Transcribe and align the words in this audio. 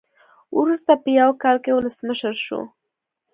وروسته 0.59 0.91
په 1.03 1.09
یو 1.19 1.31
کال 1.43 1.57
کې 1.63 1.71
ولسمشر 1.73 2.35
شو. 2.45 2.61